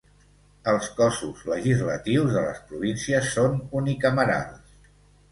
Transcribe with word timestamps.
Els 0.71 0.85
cossos 0.99 1.41
legislatius 1.49 2.31
de 2.37 2.41
les 2.45 2.61
províncies 2.71 3.27
són 3.35 3.59
unicamerals. 3.81 4.73